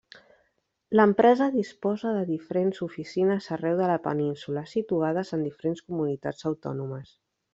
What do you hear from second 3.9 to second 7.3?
la península, situades en diferents Comunitats Autònomes.